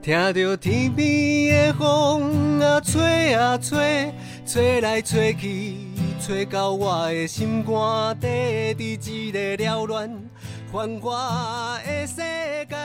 [0.00, 4.14] 听着天边的风啊吹啊吹，
[4.46, 5.76] 吹来吹去，
[6.20, 10.30] 吹到我的心肝底，伫一个缭乱
[10.72, 12.76] 繁华的世界，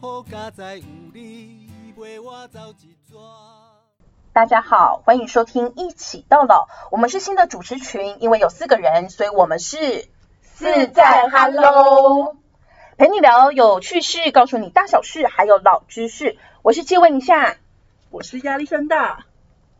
[0.00, 3.18] 好佳哉有你陪我走一逝。
[4.32, 6.66] 大家好，欢迎收听一起到老。
[6.90, 10.08] 我们是新的主持群，因为有四个人，所以我们是
[10.42, 12.36] 四在 Hello，
[13.02, 16.36] 陪你聊有趣事，告诉你大小事，还有老知识。
[16.62, 17.56] 我是借问一下，
[18.10, 19.24] 我是压力山大，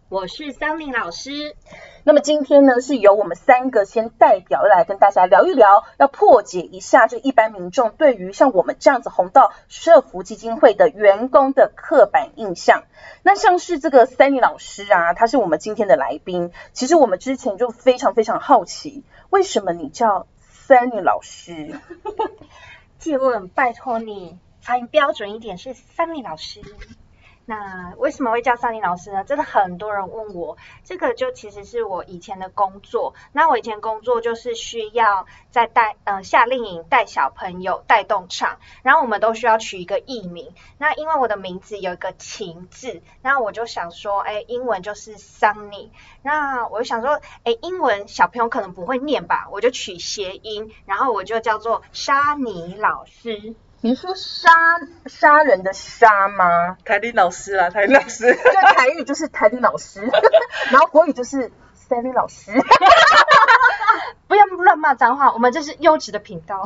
[0.08, 1.54] 我是桑林老师。
[2.02, 12.82] 那么今天呢，是由我们三个先代表来跟大家聊一聊，要破解一下这一般民众对于像我们这样子红到社福基金会的员工的刻板印象。
[13.22, 16.50] 那像是这个 Sunny 老师啊，他是我们今天的来宾。
[16.72, 20.26] 其实我们之前就非常非常好奇，为什么你叫
[20.66, 21.78] Sunny 老师？
[23.02, 26.60] 借问，拜托你发音标准一点，是桑尼老师。
[27.44, 29.24] 那为什么会叫桑尼老师呢？
[29.24, 33.14] 真的很多人问我，这个就其实是我以前的工作。
[33.32, 40.54] 那我以前工作就是需要在带呃夏令营带小朋友带动唱，然后我们都需要取一个艺名。
[40.78, 45.90] 那因为我的名字有一个情字，那我就想说，哎，英文就是 sunny。
[46.22, 53.54] 那我就想说，哎，英文小朋友可能不会念吧，我就取谐音，然后我就叫做沙尼老师。
[53.84, 54.48] 你说杀
[55.06, 56.76] 杀人的杀吗？
[56.84, 58.32] 台林老师啦，台林老师。
[58.32, 60.00] 对，台语就是台林老师，
[60.70, 61.50] 然后国语就是
[61.88, 62.52] Sally 老师。
[64.28, 66.64] 不要乱骂脏话，我们这是优质的频道。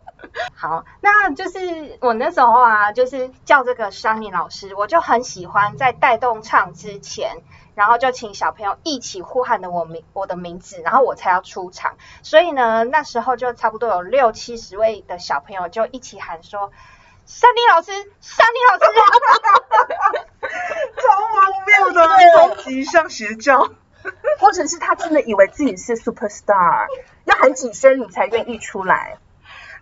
[0.54, 7.38] 好，那就是我那时候啊，就是叫这个 Sunny 老师，我就很喜欢在带动唱之前。
[7.74, 11.96] 然后就请小朋友一起呼喊的我名我的名字，然后我才要出场。
[12.22, 16.72] 所以呢，那时候就差不多有六七十位的小朋友就一起喊说
[17.26, 18.84] ：“山迪老师，山迪老师！”
[20.96, 23.70] 超荒谬的，超级像邪教，
[24.38, 26.86] 或者是他真的以为自己是 super star，
[27.24, 29.18] 要喊几声你才愿意出来？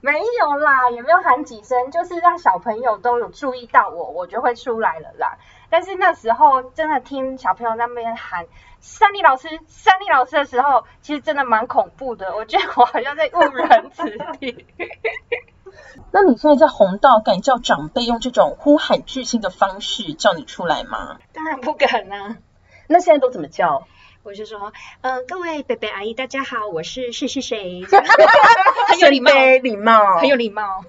[0.00, 5.38] 没有啦，也没有喊几声，就是让小朋友都有注意到我，我就会出来了啦。
[5.70, 8.46] 但是那时候真的听小朋友那边喊
[8.80, 12.34] “山里老师，山里老师”的时候，其实真的蛮恐怖的。
[12.36, 14.02] 我觉得我好像在误人子
[14.40, 14.66] 弟。
[16.10, 21.18] 那你现在在红道敢叫长辈用这种呼喊巨星的方式叫你出来吗？
[21.32, 22.36] 当然不敢啊。
[22.88, 23.86] 那现在都怎么叫？
[24.24, 27.82] 我就说，嗯，各位伯伯阿姨，大家好，我是谁谁谁。
[27.84, 29.30] 很有礼貌，
[29.62, 30.84] 礼貌，很有礼貌。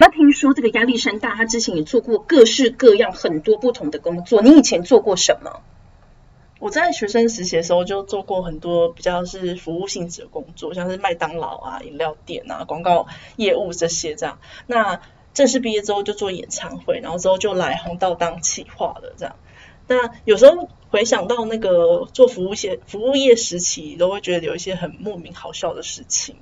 [0.00, 4.42] 那听说这个压力山大，他之前也做过各式各样很多不同的工作。
[4.42, 5.62] 你以前做过什么？
[6.60, 13.06] 我在学生实习的时候就做过很多比较是服务性质的工作，像是麦当劳啊、饮料店啊、广告
[13.36, 14.38] 业务这些这样。
[14.66, 15.00] 那
[15.34, 19.36] 正式毕业之后就做演唱会，然后之后就来红道当企划了这样。
[19.86, 26.36] 那有时候回想到那个做服务业服务业时期，都会觉得有一些很莫名好笑的事情。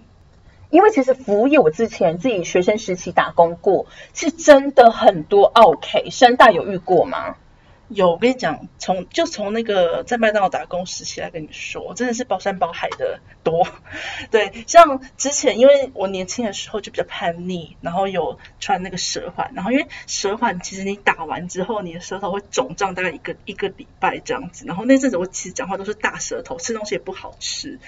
[0.72, 6.08] 因为其实服务业，我之前自己学生时期打工过，是真的很多 OK。
[6.08, 7.36] 山大有遇过吗？
[7.94, 13.66] 有，我跟你讲，从就从那个在麦当劳打工时期来跟你说，真的是包山包海的多。
[14.30, 24.64] 对，像之前因为我年轻的时候就比较叛逆，然后有穿那个舌环，然后因为舌环其实你打完之后，你的舌头会肿胀大概一个一个礼拜这样子。
[24.66, 27.78] 然后那阵子我其实讲话都是大舌头，吃东西也不好吃。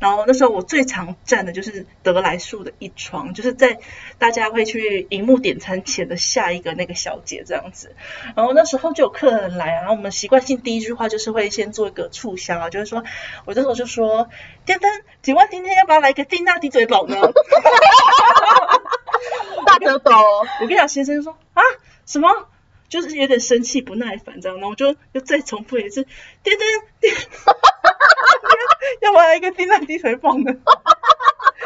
[0.00, 3.78] 然后那时候我最常站的就是德来树的一窗，就是在
[4.18, 7.94] 大家会去荧幕点餐前的下一个那个小姐这样子。
[8.36, 9.53] 然后那时候就有客人。
[9.56, 9.80] 来啊！
[9.80, 13.02] 然后我们习惯性第一句话就是会先做一个促销啊，就是说，
[13.44, 14.28] 我这时候就说，
[14.66, 14.90] 天灯，
[15.22, 17.16] 请问今天要不要来个丁大滴嘴宝呢？
[19.66, 20.10] 大舌头！
[20.60, 21.62] 我跟你讲，先生说啊，
[22.06, 22.48] 什么？
[22.86, 26.06] 就是有点生气、不耐烦这样，然后我就又再重复一次，
[26.42, 26.66] 电灯，
[29.02, 30.52] 要不要来一个丁大滴嘴宝呢？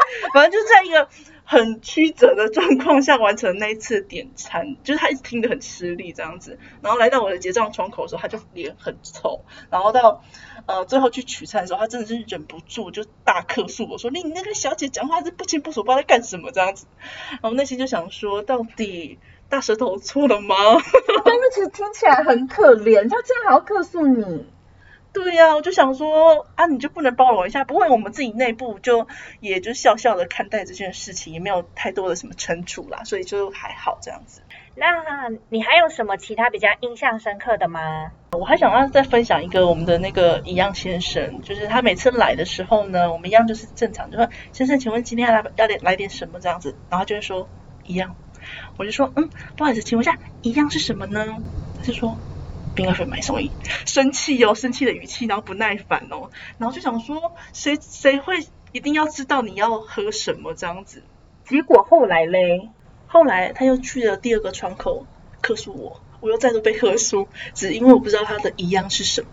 [0.33, 1.07] 反正就在一个。
[1.51, 10.23] 很曲折的状况下完成那一次点餐，就是他一直听得很吃力这样子，然后来到我的结账窗口的时候，他就脸很臭，然后到
[10.67, 16.85] 呃最后去取餐的时候，他真的是忍不住就大客诉我说：“你那个小姐讲话是不清不楚，不知道在干什么这样子。”
[17.41, 19.17] 然后内心就想说：“到底
[19.49, 20.55] 大舌头错了吗？”
[21.25, 24.45] 但是其实听起来很可怜，他竟然还要客诉你。
[25.11, 27.63] 对呀，我就想说啊，你就不能包容一下？
[27.63, 29.07] 不过我们自己内部就
[29.39, 34.41] 也就笑笑的看待这件事情，也没有太多的什么惩处啦，所以就还好这样子。
[34.75, 34.87] 那
[35.49, 38.11] 你还有什么其他比较印象深刻的吗？
[38.31, 47.49] 我还想要再分享一个我们的那个一样先生，就是他每次来的时候呢，我们一样就是正常，就说先生，请问今天要来要点来点什么这样子，然后就会说
[47.83, 48.15] 一样，
[48.77, 49.27] 我就说嗯，
[49.57, 51.25] 不好意思，请问一下一样是什么呢？
[51.77, 52.15] 他就说
[52.79, 53.51] 冰二水买送一，
[53.85, 61.03] 生气哦，生气的语气，然后不耐烦哦，然后就想说谁谁会一定要知道你要喝什么这样子？
[61.45, 62.69] 结果后来嘞，
[63.07, 65.05] 后来他又去了第二个窗口
[65.41, 69.27] 客诉我，我又再度被客诉，只因为我不知道他的一样是什么。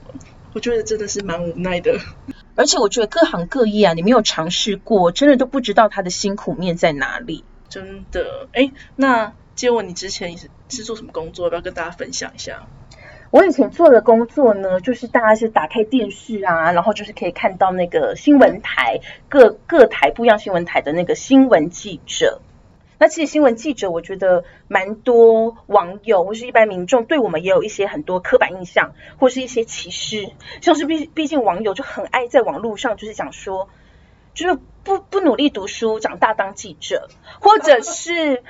[0.52, 2.00] 我觉得真的是蛮无奈的。
[2.56, 7.44] 而且我觉得各行各业啊，你没有尝试过，真的都不知道他的辛苦面在哪里。
[7.68, 11.44] 真的，哎，那借问你之前是是做什么工作？
[11.44, 12.66] 要不要跟大家分享一下？
[13.30, 22.40] 我以前做的工作呢，就是大家是打开电视啊，然后就是可以看到那个新闻台各各台不一样新闻台的那个新闻记者。
[22.98, 30.30] 那其实新闻记者，我觉得蛮多网友或是一般民众对我们也有一些很多刻板印象，或是一些歧视。
[30.62, 33.68] 像是毕毕竟网友就很爱在网络上就是讲说，
[34.32, 38.42] 就是不不努力读书，长大当记者，或者是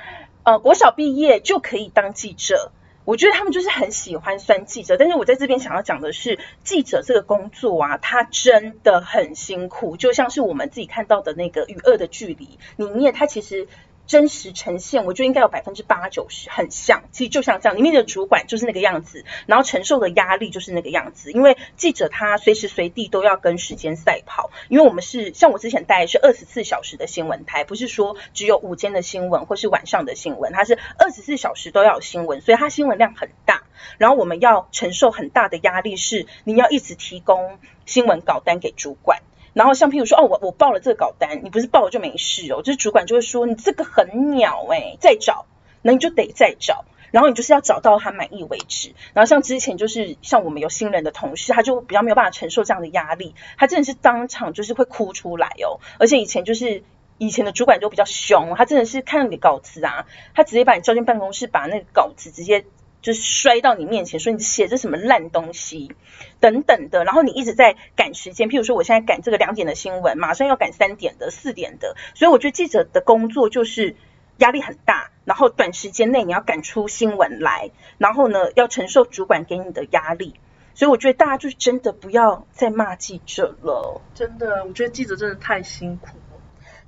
[0.44, 2.70] 呃国小毕业就可以当记者。
[3.06, 13.66] 我觉得他们就是很喜欢酸记者，但是我在这边想要讲的是，记者这个工作啊，他真的很辛苦，就像是我们自己看到的那个与恶的距离里面，他其实。
[14.06, 17.02] 真实呈现，我觉得应该有百分之八九十很像。
[17.12, 21.32] 其实就像这样，里面的主管就是那个样子，然后承受的压力就是那个样子。
[21.32, 33.64] 因为记者他随时随地都要跟时间赛跑，因为我们是像我之前待是二十四小时的新闻台，不是说只有午间的新闻或是晚上的新闻，它是二十四小时都要有新闻，所以它新闻量很大。
[33.98, 39.20] 然后我们要承受很大的压力，是你要一直提供新闻稿单给主管。
[39.56, 45.46] 然后像譬如说，哦，我我报了这个稿单，你不是报了就没事哦，就是主管就会说你这个很鸟哎，再找，
[45.80, 48.94] 那你就得再找，然后你就是要找到他满意为止。
[49.14, 55.80] 然后像之前就是像我们有新人的同事，他就比较没有办法承受这样的压力，他真的是当场就是会哭出来哦。
[55.98, 56.82] 而且以前就是
[57.16, 60.04] 以前的主管都比较凶，他真的是看到你稿子啊，
[60.34, 62.66] 他直接把你叫进办公室，把那个稿子直接。
[63.06, 65.92] 就摔到你面前，说你写这什么烂东西
[66.40, 68.48] 等等的，然后你一直在赶时间。
[68.48, 73.94] 譬如说，我现在赶这个两点的新闻，马上要赶三点的、四点的，所以我觉得记者的工作就是
[74.38, 80.34] 压力很大，然后短时间内你要赶出新闻来，然后呢要承受主管给你的压力。
[80.74, 86.08] 所以我觉得大家就真的不要再骂记者了，真的，我觉得记者真的太辛苦。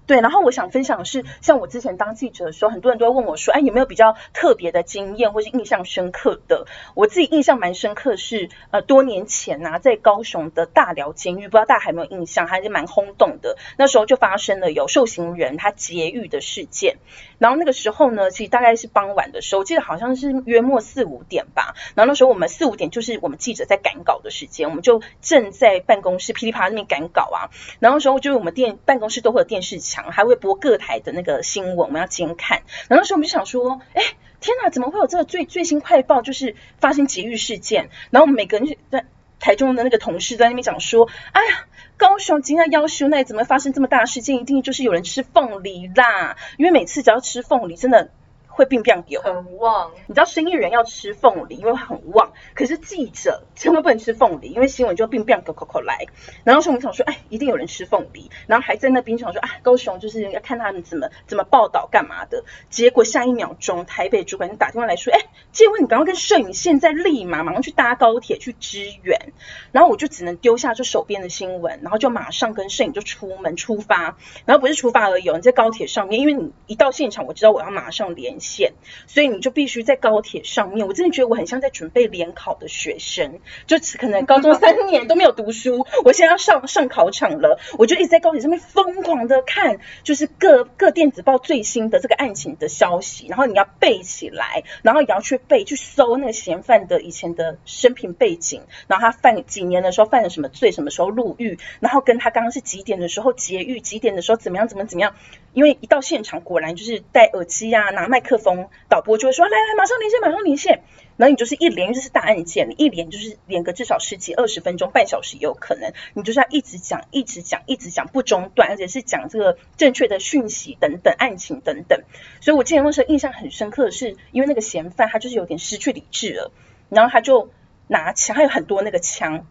[0.09, 6.67] 对，然后我想分享的是，像我之前当记者的时候，很多人都会问我说，哎，有没有比较特别的经验或是印象深刻的？
[6.95, 13.59] 我自己印象蛮深刻是，呃，多年前呐，在高雄的大寮监狱，不知道大家有没有印象，还是蛮轰动的。
[13.77, 16.97] 那时候就发生了有受刑人他劫狱的事件。
[17.37, 21.75] 然后那个时候呢，其实大概是傍晚的时候，我记得好像是约莫四五点吧。
[21.95, 27.53] 然后那时候我们四五点就是我们记者在赶稿的时间，我们就正在办公室噼里啪啦那边赶稿啊。
[27.79, 29.98] 然后那时候就是我们电办公室都会有电视墙。
[30.05, 32.63] 还会播各台的那个新闻，我们要监看。
[32.89, 34.03] 然后那时候我们就想说，哎，
[34.41, 36.23] 天哪，怎么会有这个最最新快报？
[36.23, 37.91] 就是发生劫狱事件。
[38.11, 39.05] 然后我们每个人在
[39.41, 41.67] 台中的那个同事在那边讲说，哎呀，
[41.97, 44.37] 高雄今天要求那怎么发生这么大事件？
[44.37, 48.11] 一定就是有人吃凤梨啦，因为每次只要吃凤梨，真的。
[48.59, 52.33] 会变变有很旺，你知道生意人要吃凤梨，因为很旺。
[52.55, 56.07] 可是记者千万不能吃凤梨，因为新闻就病变口口口来。
[56.43, 62.43] 然后我们想说，哎，一定有人吃凤梨，然后还在那边想说，啊，高雄就是要看他们怎么怎么报道干嘛的。
[62.69, 65.21] 结果下一秒钟，台北主管就打电话来说，哎，
[65.53, 69.33] 借问你刚刚跟摄影现在立马马上去搭高铁去支援。
[69.71, 74.17] 然后我就只能丢下这手边的新闻，然后就马上跟摄影就出门出发。
[74.47, 78.48] 然后不是出发而已，你在高铁上面，因为你一到现场，我知道我要马上联系。
[78.49, 78.73] 线，
[79.07, 80.87] 所以你就必须在高铁上面。
[80.87, 105.15] 我真的觉得我很像在准备联考的学生，就可能高中三年都没有读书，我现在要上上考场了，我就一直在高铁上面疯狂的看，就是各各电子报最新的这个案情的消息，然后你要背起来，然后也要去背去搜那个嫌犯的以前的生平背景，然后他犯几年的时候犯了什么罪，什么时候入狱，然后跟他刚刚是几点的时候劫狱，几点的时候怎么样怎么怎么样。
[105.55, 110.83] 因为一到现场，果然就是戴耳机啊，拿麦克克风，导播就会说：“来来，马上连线，马上连线。”
[111.17, 115.93] 然后你就是一连就是大案件，你一连就是连个至少十几二十分钟，半小时也有可能。
[116.15, 122.03] 你就是要一直讲，一直讲，一直讲不中断，而且是讲这个正确的讯息等等案情等等。
[122.41, 126.53] 所以我记得那时候印象很深刻的是，因为那个嫌犯他就是有点失去理智了，
[126.91, 127.51] 然后他就
[127.89, 129.47] 拿枪，还有很多那个枪，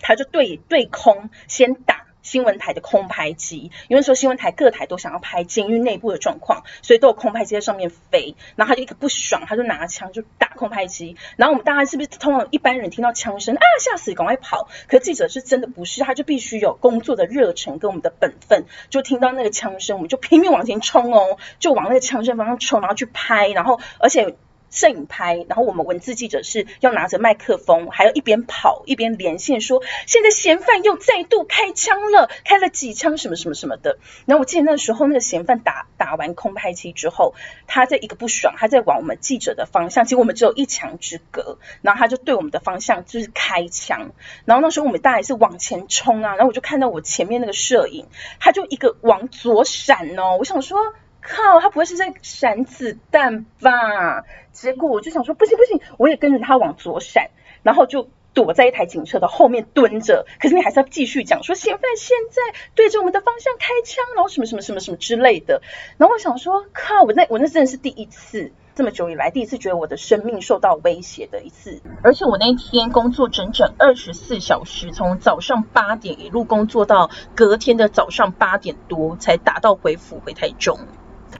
[0.00, 2.03] 他就对对空先打。
[2.24, 8.34] 新闻台的空拍机，因为说新闻台各台都想要拍监狱内部的状况，所以都有空拍机在上面飞。
[8.56, 11.16] 然后他就一个不爽，他就拿枪就打空拍机。
[11.36, 14.68] 然后我们大家是不是通常一般人听到枪声啊吓死，赶快跑？
[14.88, 24.34] 可记者是真的不是，他就必须有工作的热忱跟我们的本分，就听到那个枪声，我们就拼命往前冲哦，就往那个枪声方向冲，然后去拍，然后而且。
[24.74, 33.98] 摄影拍，然后我们文字记者是要拿着麦克风，还要一边跑一边连线说，现在嫌犯又再度开枪了，开了几枪什么什么什么的。
[34.26, 37.34] 然后我记得那时候那个嫌犯打打完空拍机之后，
[37.68, 44.10] 他在一个不爽，他在往我们记者的方向，其实我们只有一墙之隔，然后他就对我们的方向就是开枪。
[44.44, 48.08] 然后那时候我们大概是往前冲啊，然后我就看到我前面那个摄影，
[48.40, 50.78] 他就一个往左闪哦，我想说。
[51.26, 54.24] 靠，他不会是在闪子弹吧？
[54.52, 57.30] 结果我就想说，不行不行，我也跟着他往左闪，
[57.62, 60.26] 然后就躲在一台警车的后面蹲着。
[60.38, 65.62] 可是你还是要继续讲，说嫌犯现在对着我们的方向开枪，然后什么什么什么什么之类的。
[65.96, 71.80] 然后我想说，靠，我那我那真的是第一次，这么久以来第一次觉得我的生命受到威胁的一次。
[72.02, 80.78] 而且我那天工作整整二十四小时，从早上八点一路工作到隔天的早上八点多，才打到回府回台中。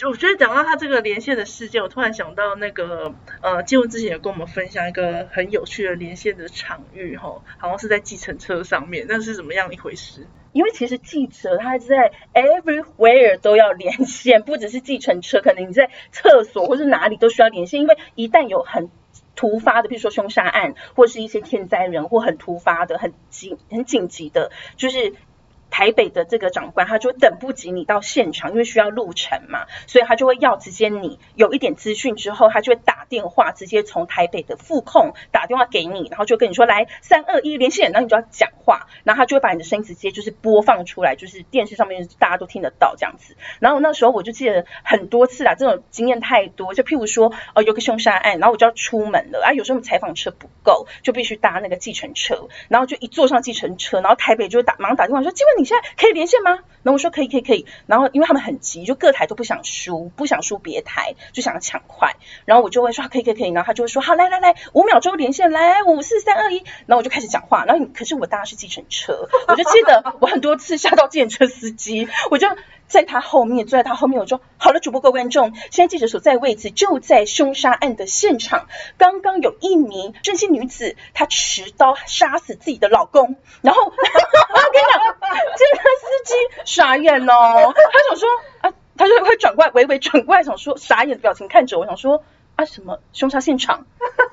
[0.03, 10.27] 我觉得讲到他这个连线的事件，我突然想到那个呃，金文之前有跟我们分享一个很有趣的连线的场域哈，好像是在计程车上面，那是怎么样一回事？
[10.53, 18.91] 因为其实记者他是在 everywhere 都要连线，不只是计程车，可能你在厕所或是哪里都需要连线，因为一旦有很
[19.37, 25.15] 突发的，比如说凶杀案或是一些天灾人或很突发的、很紧、很紧急的，就是。
[25.75, 43.37] 台北的这个长官，他就等不及你到现场，因为需要路程嘛，所以他就会要直接你有一点资讯之后，他就会打电话直接从台北的副控打电话给你，然后就跟你说来三二一连线，然后你就要讲话，然后他就会把你的声音直接就是播放出来，就是电视上面大家都听得到这样子。
[43.59, 55.64] 然后那时候我就记得很多次啊，这种经验太多，就譬如说哦有个凶杀案，然后我就要出门了啊，有时候我们采访车不够，就必须搭那个计程车，然后就一坐上计程车，然后台北就会打马上打电话说，请问你。
[55.65, 56.51] 你现在可以连线吗？
[56.83, 57.65] 然后我说可以，可以，可以。
[57.87, 62.17] 然后因为他们很急，就各台都不想输，不想输别台，就想要抢快。
[62.45, 63.51] 然后我就会说可以，可以，可以。
[63.51, 66.59] 然后他就会说好，来来来，五秒钟连线，来五四三二一。
[66.85, 67.65] 然后我就开始讲话。
[67.65, 72.47] 然后可是我搭的是计程车，我就记得我很多次吓到计程车司机，我就。
[72.95, 78.69] 在他后面，坐在他后面，我说：“好了，主播各位观众，现在记者所在位置就在凶杀案的现场。
[78.99, 83.35] 刚刚有一名真心女子，她持刀杀死自己的老公。
[83.63, 85.03] 然后我跟你讲，
[85.57, 86.35] 这个司机
[86.65, 88.29] 傻眼哦，他想说
[88.61, 92.23] 啊，他就会转过来，微微转过来，想说傻眼的表情看着我，想说
[92.55, 93.87] 啊，什么凶杀现场？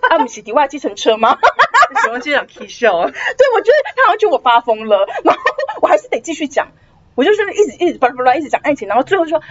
[0.08, 1.40] 啊，不是迪外计程车吗？
[2.04, 3.10] 喜欢这样 K 笑啊？
[3.10, 5.42] 对，我觉得他好像觉得我发疯了，然后
[5.82, 6.68] 我还是得继续讲。”
[7.16, 9.42] 我就是一直一直巴拉巴拉一直讲爱情，然后最后说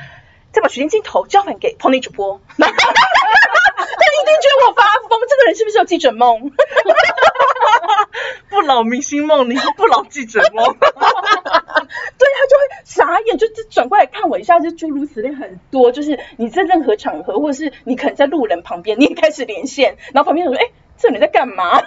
[0.52, 2.76] 再把取景镜头交还给 Pony 主播， 他一定
[4.40, 6.50] 觉得我发疯，这个人是不是有记者梦？
[8.49, 10.64] 不老明星梦，你不老记者梦？
[10.75, 20.71] 对，他就会傻眼，就就转过来看我一下，就诸如此类很多，就是你在任何场合，或者是你可能在路人旁边，你也开始连线，然后旁边人说，哎。
[21.02, 21.81] 这人在干嘛？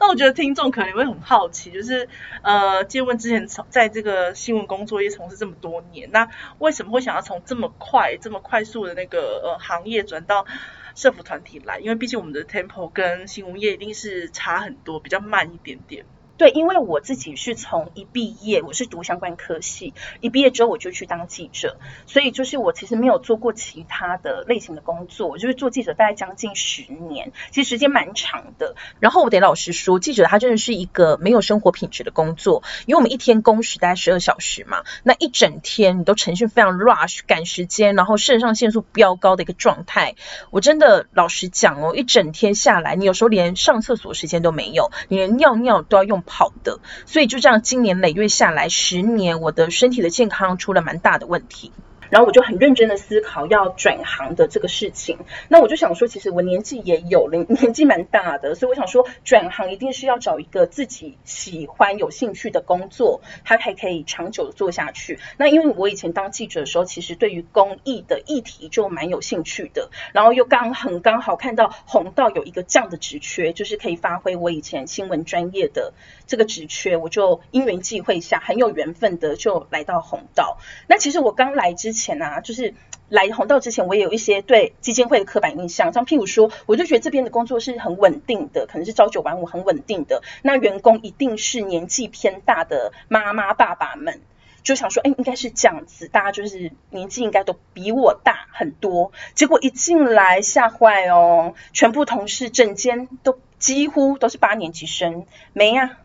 [0.00, 2.08] 那我觉得听众可能会很好奇，就是
[2.40, 10.46] 呃，借问之前从在这个新闻工作业从事这么多年，那为什么会想要从这么快、这么快速的那个呃行业转到
[10.94, 11.78] 社服团体来？
[11.80, 16.06] 因为毕竟我们的 tempo 跟新闻业一定是差很多，比较慢一点点。
[16.40, 19.92] 对，因为我自己是从一毕业，我是读相关科系，
[20.22, 28.74] 一毕业之后我就去当记者，所以就是我其实没有做过其他的类型的工作，我就是做记者大概将近十年，其实时间蛮长的。
[29.00, 40.14] 然后我得老实说，记者他真的是一个没有生活品质的工作，因为我们一天工时大概十二小时嘛，那一整天你都呈现非常 rush 赶时间，然后肾上腺素飙高的一个状态。
[40.50, 46.24] 我真的老实讲哦，一整天下来，你有时候连上厕所时间都没有，你连尿尿都要用。
[46.30, 51.72] 好的，所以就这样，今年累月下来，十年，我的身体的健康出了蛮大的问题。
[52.10, 55.18] 然后我就很认真的思考要转行的这个事情。
[55.48, 65.20] 那我就想说，其实我年纪也有了， 年纪蛮大的，所以我想说，转行一定是要找一个自己喜欢、有兴趣的工作，它还可以长久的做下去。
[65.38, 75.92] 那因为我以前当记者的时候，其实对于公益的议题就蛮有兴趣的，然后又刚很刚好看到红道有一个这样的职缺，就是可以发挥我以前新闻专业的
[76.26, 80.58] 这个职缺，我就因缘际会下很有缘分的就来到红道。
[80.88, 81.99] 那其实我刚来之前。
[82.00, 82.74] 前啊，就是
[83.08, 94.20] 来红道之前，我也有一些对基金会的刻板印象，像譬如说，我就觉得这边的工作是很稳定的，可能是朝九晚五很稳定的，那员工一定是年纪偏大的妈妈爸爸们，
[94.62, 105.98] 就想说，哎，应该是这样子，大家就是年纪应该都比我大很多，结果一进来吓坏哦，全部同事整间都几乎都是八年级生，没呀，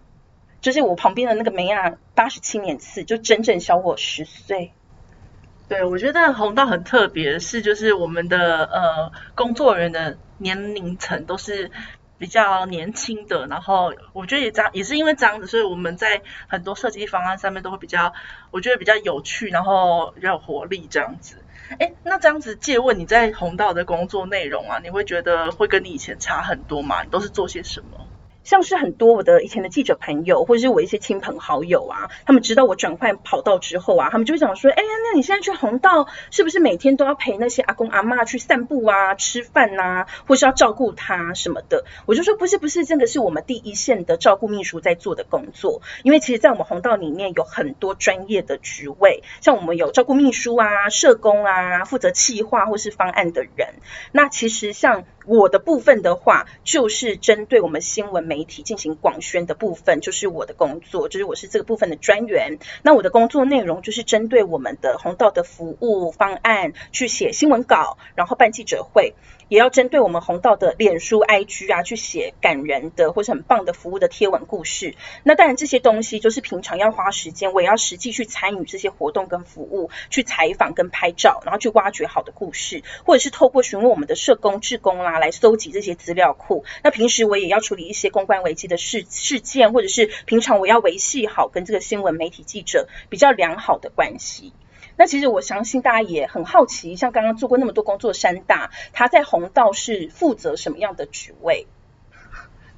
[0.59, 4.71] 就是我旁边的那个梅亚八十七年次，就整整小我十岁。
[5.67, 11.71] 对，我觉得红道很特别，是就是我们的呃工作人员的年龄层都是
[12.19, 18.13] 比较年轻的，然后我觉得也这样，也是因为这样子，所以我们在很多设计方案上面都会比较，
[18.51, 21.43] 我觉得比较有趣，然后比较有活力这样子。
[21.79, 27.01] 哎，那这样子借问你在红道的工作内容啊，你会觉得会跟你以前差很多吗？
[27.01, 28.07] 你都是做些什么？
[28.45, 41.83] 像是很多我的以前的记者朋友，或者是我一些亲朋好友啊，他们知道我转换跑道之后啊，他们就会想说，哎呀，那你现在去红道，是不是每天都要陪那些阿公阿妈去散步啊、吃饭呐，或是要照顾他什么的？
[42.05, 45.81] 我就说不是不是，这个是我们第一线的照顾秘书在做的工作。
[46.03, 53.75] 因为其实，在我们红道里面有很多专业的职位，像我们有照顾秘书啊、社工啊、负责企划或是方案的人。
[54.11, 62.59] 那其实像我的部分的话，就是针对我们新闻媒体进行广宣的部分，就是我的工作，就是我是这个部分的专员。
[62.83, 69.13] 那我的工作内容就是针对我们的红道的服务方案去写新闻稿，然后办记者会。
[69.47, 74.95] 也要针对我们红道的脸书、IG 啊，去写感人的或是很棒的服务的贴文故事。
[75.23, 86.63] 那当然这些东西就是平常要花时间，我也要实际去参与这些活动跟服务，去采访跟拍照，然后去挖掘好的故事，或者是透过询问我们的社工、志工啦，来搜集这些资料库。
[86.83, 94.53] 那平时我也要处理一些公关危机的事事件，或者是平常我要维系好跟这个新闻媒体记者比较良好的关系。
[94.97, 101.67] 那其实我相信大家也很好奇，像刚刚做过那么多工作山大，他在红道是负责什么样的职位？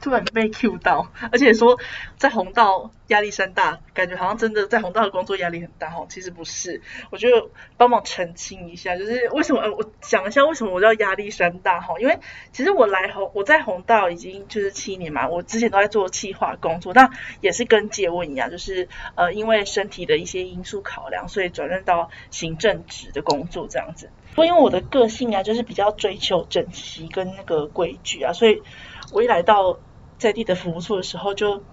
[0.02, 1.80] 突然被 Q 到，而且说
[2.18, 6.06] 在红道压力山大，感觉好像真的在红道的工作压力很大哦。
[6.10, 9.62] 其实不是，我觉得帮忙澄清一下，就是为什么？
[9.76, 12.00] 我讲一下为什么我叫压力山大哈。
[12.00, 12.20] 因为
[12.52, 17.10] 其实我来红，我在红道已经就是七年嘛，我之前都在做企划工作，那
[17.42, 24.10] 也是跟借问一样，就是呃因为身体的一些因素考量，所以转任到行政职的工作这样子。
[24.36, 28.62] 所以因为我的个性啊，就是比较追求整齐跟那个规矩啊，所以
[29.12, 29.80] 我一来到。
[30.18, 31.64] 在地的服务处的时候，就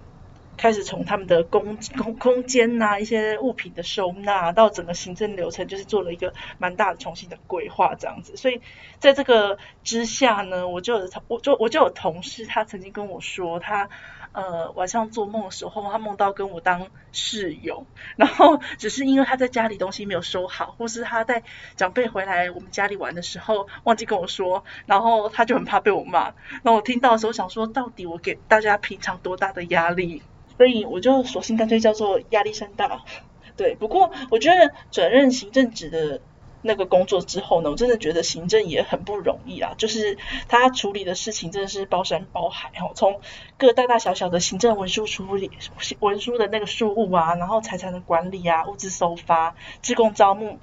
[0.57, 8.37] 开始从他们的工工空间呐，一些物品的收纳，到整个行政流程，就是做了一个蛮大的重新的规划这样子。
[8.37, 8.61] 所以
[8.99, 13.89] 在这个之下呢，我就我就我就有同事，他曾经跟我说，他。
[14.35, 17.85] 呃，晚上做梦的时候，他梦到跟我当室友，
[18.17, 21.41] 然后只是因为他在家里东西没有收好，或是他在
[21.77, 26.33] 长辈回来我们家里玩的时候忘记跟我说，然后他就很怕被我骂。
[26.63, 30.21] 那我听到的时候想说，到底我给大家平常多大的压力？
[30.57, 33.03] 所以我就索性干脆叫做压力山大。
[33.55, 36.19] 对，不过我觉得转任行政职的。
[36.65, 43.21] 那个工作之后呢，我真的觉得行政也很不容易啊，就是他处理的事情真的是包山包海哈，从
[43.57, 45.51] 各大大小小的行政文书处理
[45.99, 50.59] 文书的那个事务啊，然后财产的管理啊，物资收发、职工招募，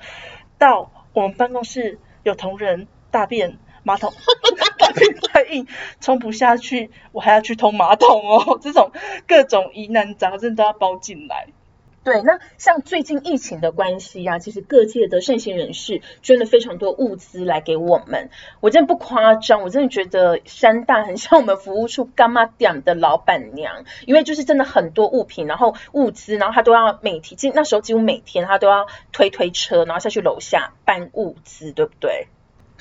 [0.59, 4.13] 到我们办公室有同仁大便马桶
[4.79, 5.69] 大便太硬
[6.01, 8.91] 冲不下去，我还要去通马桶哦，这种
[9.29, 11.49] 各种疑难杂症都要包进来。
[12.05, 18.29] 对，那像最近疫情的关系啊，其实各界的善心人士捐了非常多物资来给我们。
[18.61, 32.27] 我真的不夸张，我真的觉得山大很像我们服务处干妈店的老板娘，因为就是真的很多物品，然后物资，然后他都要每天，那时候几乎每天他都要推推车，然后下去楼下搬物资，对不对？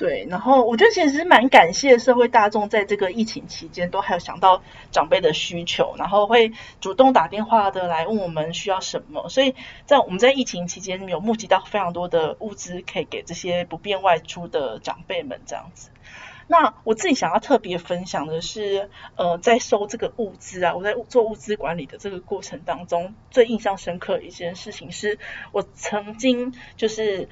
[0.02, 4.60] 对，然后我觉得其实蛮感谢社会大众在这个疫情期间都还有想到
[4.90, 9.54] 长辈的需求，然后会主动打电话的来问我们需要什么，所以
[9.86, 15.90] 在我们在疫情期间有募集到非常多的物资，可以给这些不便外出的长辈们这样子。
[16.48, 25.20] 那我自己想要特别分享的是，呃，在收这个物资啊，我在做物资管理的这个过程当中，最印象深刻一件事情是
[25.52, 27.28] 我曾经就是。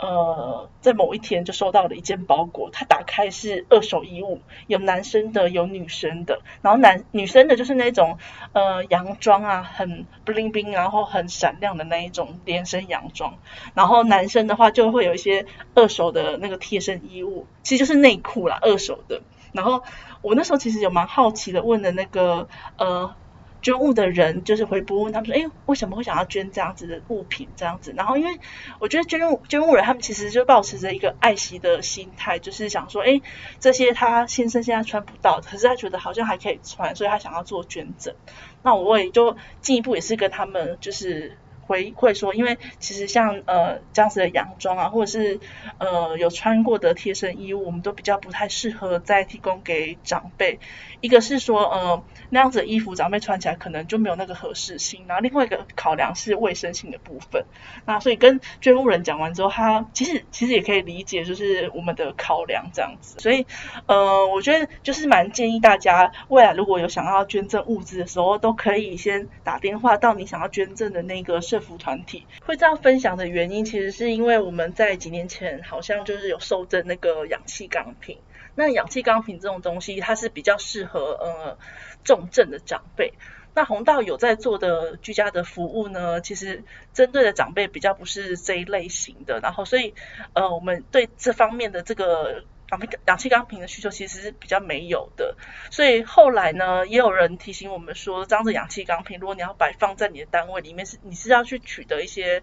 [0.00, 6.40] 呃，在某一天就收到了一件包裹，它打开是二手衣物，有男生的，有女生的。
[6.62, 8.18] 然后男女生的就是那种
[8.52, 13.34] 呃洋装啊，很 bling bling，然后很闪亮的那一种连身洋装。
[13.74, 19.20] 然后男生的话就会有一些二手的那个贴身衣物，其实就是内裤啦，二手的。
[19.52, 19.82] 然后
[20.22, 23.14] 我那时候其实有蛮好奇的，问的那个呃。
[23.62, 27.48] 捐物的人就是回拨问他们说，哎，为什么会想要捐这样子的物品？
[27.56, 28.38] 这样子，然后因为
[28.78, 33.20] 我觉得捐物捐物人他们其实就保持着一个爱惜的心态，就是想说，哎，
[33.58, 38.14] 这些他先生现在穿不到，可是他觉得好像还可以穿，所以他想要做捐赠。
[38.62, 41.36] 那我也就进一步也是跟他们就是。
[41.70, 45.38] 回馈说，因为其实像呃这样子的洋装啊，或者是
[45.78, 50.58] 呃有穿过的贴身衣物，我们都比较不太适合再提供给长辈。
[51.00, 57.44] 一个是说呃那样子的衣服长辈穿起来可能就没有那个合适性，然后另外一个考量是卫生性的部分。
[57.86, 63.20] 那所以跟捐物人讲完之后，他其实其实也可以理解就是我们的考量这样子。
[63.20, 63.46] 所以
[63.86, 72.26] 呃我觉得就是蛮建议大家未来如果有想要捐赠物资的时候，都可以先打电话到你想要捐赠的那个社服团体。
[72.44, 78.18] 会这样分享的原因，其实是因为我们在几年前好像就是有受赠那个氧气钢瓶。
[78.54, 81.58] 那氧气钢瓶这种东西，它是比较适合呃
[82.02, 83.12] 重症的长辈。
[83.54, 89.40] 那红道有在做的居家的服务呢，其实针对的长辈比较不是这一类型的。
[89.40, 89.94] 然后所以
[90.32, 92.44] 呃我们对这方面的这个。
[92.70, 95.36] 氧气氧气钢瓶的需求其实是比较没有的，
[95.70, 102.42] 所以后来呢，也有人提醒我们说，这样子氧气钢瓶，如果你要摆放在你的单位里面，是你是要去取得一些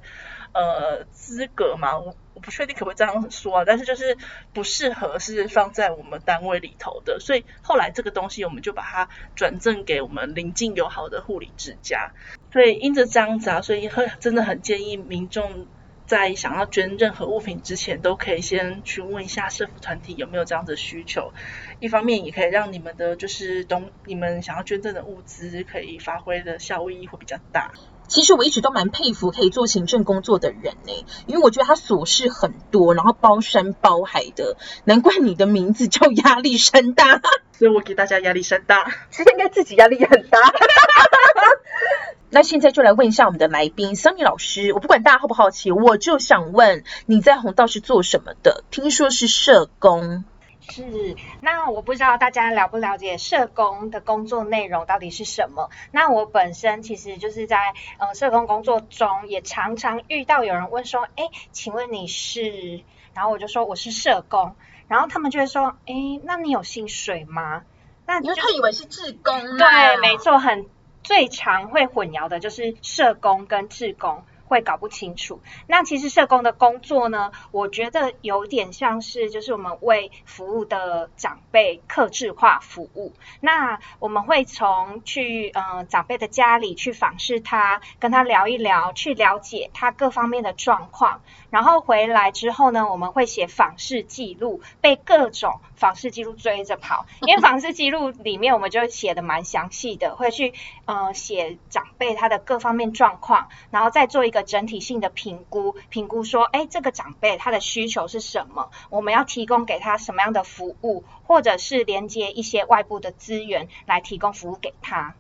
[0.54, 1.98] 呃资格嘛？
[1.98, 4.18] 我我不确定可不可以这样说啊，但是就是
[4.54, 12.12] 不适合是放在我们单位里头的，所以后来这个东西我们就把它转赠给我们邻近友好的护理之家。
[12.52, 15.68] 所以因着这样子啊，所以会真的很建议民众。
[16.08, 21.34] 在想要捐任何物品之前，都可以先询问一下社福团体有没有这样的需求。
[21.80, 27.74] 一方面也可以让你们的就是东你们想要捐赠的物资可以发挥的效益会比较大。
[28.08, 37.22] 其实我一直都蛮佩服可以做行政工作的人呢，因为我觉得他琐事很多，然后包山包海的，难怪你的名字叫压力山大。
[37.52, 40.39] 所以我给大家压力山大，其实应该自己压力也很大。
[42.30, 48.63] 那现在就来问一下我们的来宾桑尼老师，我不管大家好不好奇，我就想问你在红道是做什么的？
[48.70, 50.24] 听说是社工。
[50.70, 55.70] 是，那我不知道大家了不了解社工的工作内容到底是什么？
[55.92, 62.84] 那我本身其实就是在呃社工工作中，也常常遇到有人问说，哎，请问你是？
[63.14, 64.56] 然后我就说我是社工，
[64.88, 67.64] 然后他们就会说，哎，那你有薪水吗？
[68.06, 69.58] 那你就他以为是志工。
[69.58, 70.66] 对，没错，很。
[71.04, 74.26] 最常会混淆的就是社工跟志工。
[74.48, 75.42] 会搞不清楚。
[75.68, 83.14] 那其实社工的工作呢，我觉得有点像是就是我们为服务的长辈客制化服务。
[83.42, 91.22] 那我们会从去呃长辈的家里去访视他，跟他聊一聊，去了解他各方面的状况。
[91.50, 97.06] 然后回来之后呢，我们会写访视记录，被各种访视记录追着跑。
[97.22, 100.54] 因为访视记录里面我们就写的蛮详细的，会去
[100.86, 104.37] 呃写长辈他的各方面状况，然后再做一个。
[104.43, 108.71] 整体性的评估，评估说，哎，这个长辈他的需求是什么？
[108.89, 115.15] 我们要提供给他什么样的服务，或者是连接一些外部的资源来提供服务给他。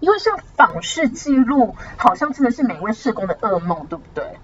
[0.00, 4.38] 因为像访视记录，好像真的是每位社工的噩梦，对不对？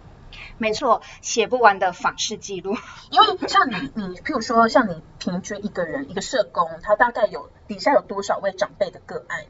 [0.59, 2.77] 没错，写不完的访视记录。
[3.11, 9.45] 因为像你，你譬如说，像你平均一个人一个社工，他大概有底下有多少位长辈的个案？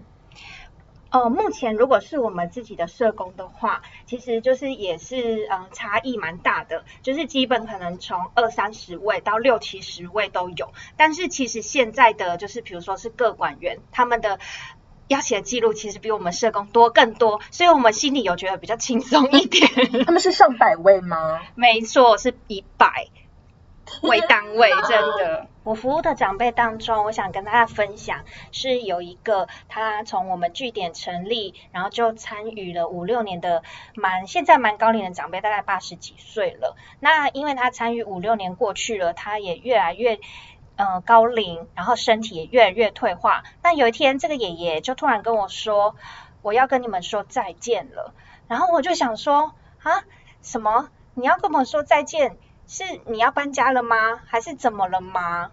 [1.10, 10.72] 呃，目前如果是我们自己的社工的话，其实就是也是嗯差异蛮大的，就是基本可能从二三十位到六七十位都有。
[10.96, 14.38] 但是其实现在的就是比如说是各管员，他们的
[15.08, 19.68] 要写的记录其实比我们社工多更多，所以我们心里有觉得比较轻松一点。
[20.04, 21.40] 他们是上百位吗？
[21.54, 23.08] 没错，是以百。
[24.02, 25.46] 为单位，真的。
[25.66, 28.20] 我服务的长辈当中，我想跟大家分享，
[28.52, 33.64] 是有一个他从我们据点成立，然后就参与了五六年的，
[33.96, 36.76] 蛮现在蛮高龄的长辈，大概八十几岁了。
[37.00, 40.20] 那因为他参与五六年过去了，他也越来越
[40.76, 43.42] 呃高龄，然后身体也越来越退化。
[43.60, 45.96] 那有一天，这个爷爷就突然跟我说
[46.42, 48.14] ：“我要跟你们说再见了。”
[48.46, 49.52] 然后我就想说
[49.82, 50.04] ：“啊，
[50.42, 50.90] 什么？
[51.14, 52.36] 你要跟我说再见？”
[52.68, 54.20] 是你要搬家了吗？
[54.26, 55.52] 还是怎么了吗？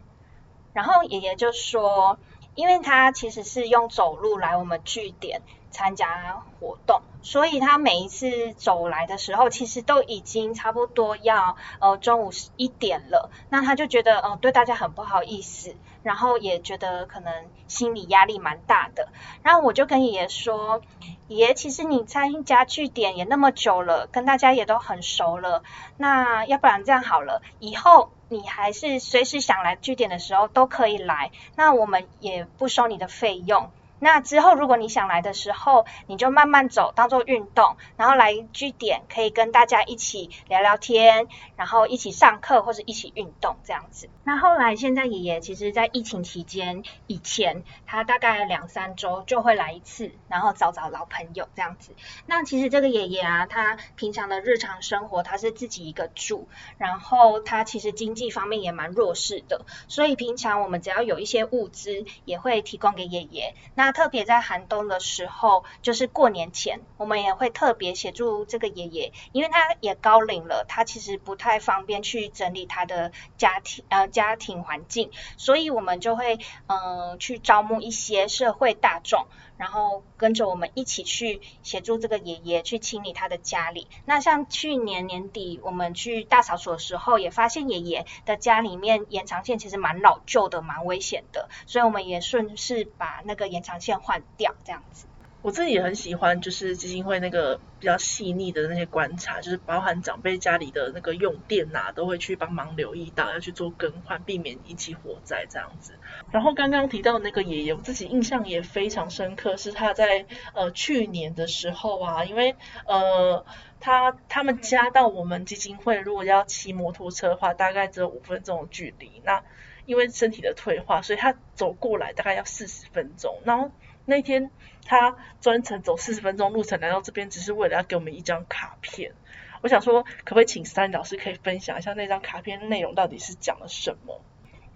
[0.73, 2.17] 然后爷爷就说，
[2.55, 13.29] 因为他其实是用走路来我们据点参加活动，所以他每一次走来的时候，其实都已经差不多要呃中午一点了。
[13.49, 17.31] 那他就觉得呃对大家很不好意思，然后也觉得可能
[17.67, 19.09] 心理压力蛮大的。
[19.41, 20.81] 然后我就跟爷爷说。
[21.29, 25.63] 爷，其实你参加据点也那么久了，跟大家也都很熟了。
[25.97, 31.31] 那要不然这样好了，以后你还是随时想来据点的时候都可以来。
[31.55, 33.71] 那我们也不收你的费用。
[34.03, 44.09] 那之后如果你想来的时候，你就慢慢走，当做运动，然后来据点可以跟大家一起聊聊天，然后一起上课或者一起运动这样子。
[44.25, 51.93] 那后来现在爷爷其实在疫情期间以前，他大概两三周就会来一次，然后找找老朋友这样子。
[52.25, 63.55] 那其实这个爷爷啊，他平常的日常生活他是自己一个住，然后他其实经济方面也蛮弱势的，所以平常我们只要有一些物资，也会提供给爷爷。
[63.75, 79.27] 那特别在寒冬的时候，就是过年前，我们也会特别协助这个爷爷，因为他也高龄了，他其实不太方便去整理他的家庭呃家庭环境，所以我们就会嗯去招募一些社会大众。
[79.63, 83.87] 然后跟着我们一起去协助这个爷爷去清理他的家里。
[84.03, 95.05] 那像去年年底我们去大扫除的时候，也发现爷爷的家里面延长线其实蛮老旧的，蛮危险的，所以我们也顺势把那个延长线换掉，这样子。
[95.43, 105.99] 我自己也很喜欢，就是基金会那个比较细腻的那些观察，就是包含长辈家里的那个用电呐，都会去帮忙留意到，要去做更换，避免引起火灾这样子。
[106.31, 112.55] 然后刚刚提到那个爷爷，我自己印象也非常深刻，是他在呃去年的时候啊，因为
[112.87, 113.45] 呃
[113.81, 119.21] 他他们家到我们基金会，如果要骑摩托车的话，大概只有五分钟的距离。
[119.25, 119.43] 那
[119.85, 123.41] 因为身体的退化，所以他走过来大概要四十分钟。
[123.43, 123.69] 然后
[124.05, 124.49] 那天
[124.85, 129.13] 他专程走四十分钟路程来到这边，只是为了要给我们一张卡片。
[129.61, 134.21] 我想说，可不可以请三老师可以分享一下那张卡片内容到底是讲了什么？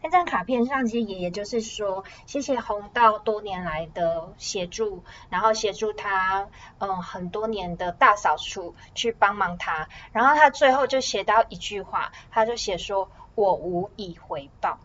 [0.01, 14.79] 那张卡片上，其实爷爷就是说，谢谢红道多年来的协助，然后协助他，嗯，很多年的大扫除去帮忙他，然后他最后就写到一句话，他就写说：“我无以回报。”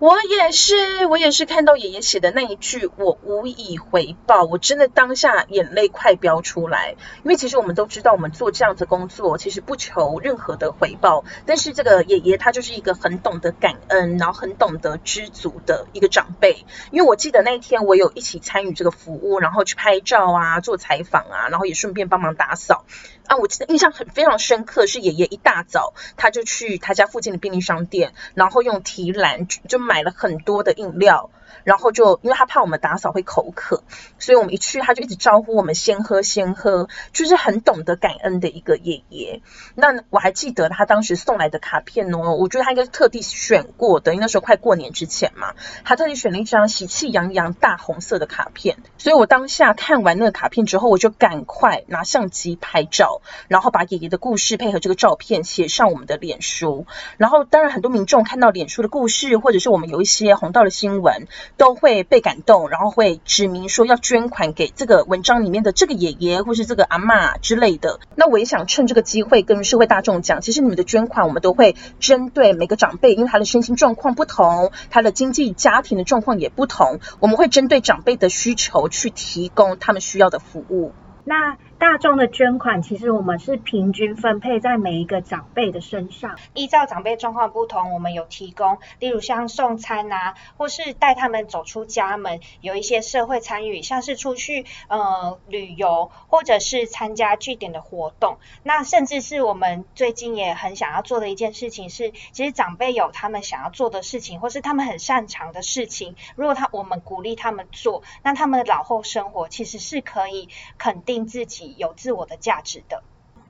[0.00, 6.94] 我也是，我也是看到爷爷写的那一句“我无以回报”，我真的当下眼泪快飙出来。
[7.24, 11.24] 因为其实我们都知道，我们做这样子工作，其实不求任何的回报。
[11.46, 16.64] 但是这个爷爷他就是一个很懂得感恩，然后很懂得知足的一个长辈。
[16.92, 22.84] 因为我记得那一天我有一起参与这个服务，然后去拍照啊，做采访啊，然后也顺便帮忙打扫。
[23.26, 31.30] 啊，我记得印象很非常深刻，是爷爷一大早他就去他家附近的便利商店，然后用提篮就买了很多的饮料。
[31.64, 33.82] 然后就因为他怕我们打扫会口渴，
[34.18, 39.42] 所以我们一去他就一直招呼我们先喝先喝，就是很懂得感恩的一个爷爷。
[39.74, 48.78] 那我还记得他当时送来的卡片哦，我觉得他应该是特地选过的，因为那时候快过年之前嘛，他特地选了一张喜气洋洋大红色的卡片。
[48.98, 56.86] 所以我当下看完那个卡片之后，我就赶快拿相机拍照，然后把爷爷的故事配合这个照片写上我们的脸书。
[57.16, 61.28] 然后当然很多民众看到脸书的故事，或者是我我们有一些红道的新闻。
[61.56, 68.00] 都会被感动，然后会指明说要捐款给这个文章里面的这个爷爷或是这个阿妈之类的。
[68.14, 80.92] 那我也想趁这个机会跟社会大众讲，其实你们的捐款我们都会针对每个长辈，因为他的身心状况不同，他的经济家庭的状况也不同，我们会针对长辈的需求去提供他们需要的服务。
[81.24, 111.67] 那大众的捐款，其实我们是平均分配在每一个长辈的身上，依照长辈状况不同，我们有提供，例如像送餐啊，或是带他们走出家门，有一些社会参与，像是出去呃旅游，或者是参加据点的活动，那甚至是我们最近也很想要做的一件事情是，其实长辈有他们想要做的事情，或是他们很擅长的事情，如果他我们鼓励他们做，那他们的老后生活其实是可以肯定自己。
[111.76, 113.04] 有自我的价值的。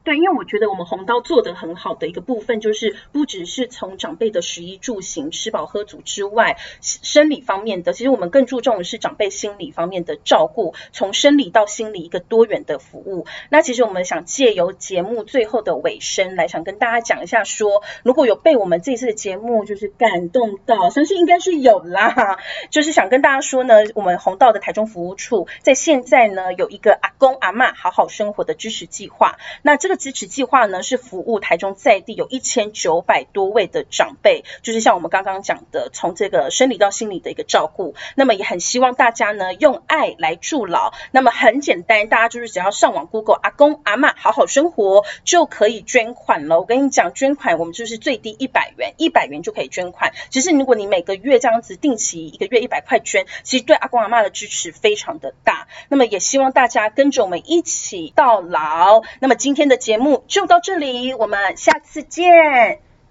[0.09, 13.27] 对，因为我觉得我们红刀做的很好的一个部分，就是不只是从长辈的食衣住行、吃饱喝足之外，生理方面的，其实我们更注重的是长辈心理方面的照顾，从生理到心理一个多元的服务。
[13.51, 22.39] 那其实我们想借由节目最后的尾声，来想跟大家讲一下，说如果有被我们这次的节目就是感动到，相信应该是有啦，
[22.71, 29.98] 就是想跟大家说呢，我们红道的台中服务处在现在呢有一个阿公阿妈好好生活的支持计划，那这个。
[29.99, 37.95] 支持计划呢是服务台中在地有一千九百多位的长辈，就是像我们刚刚讲的，从这个生理到心理的一个照顾。
[38.15, 40.93] 那么也很希望大家呢用爱来助老。
[41.11, 46.61] 那么很简单，大家就是只要上网 Google 阿公阿妈好好生活就可以捐款了。
[46.61, 50.13] 我跟你讲，捐款我们就是最低一百元，一百元就可以捐款。
[50.31, 55.67] 其实如果你每个月这样子定期一个月一百块捐，其实对阿公阿妈的支持非常的大。
[55.89, 59.03] 那么也希望大家跟着我们一起到老。
[59.19, 59.77] 那么今天的。
[59.89, 62.27] 节目就到这里，我们下次见，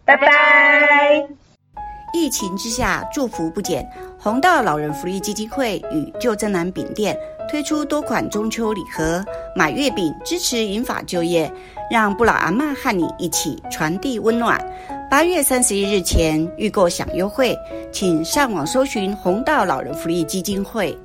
[0.06, 1.28] 拜拜。
[2.14, 3.84] 疫情之下，祝福不减。
[4.20, 7.18] 红道老人福利基金会与旧真南饼店
[7.50, 11.52] 推出多款中秋礼盒，买月饼支持银发就业，
[11.90, 14.64] 让不老阿嬷和你一起传递温暖。
[15.10, 17.58] 八月三十一日前预购享优惠，
[17.92, 20.96] 请上网搜寻红道老人福利基金会。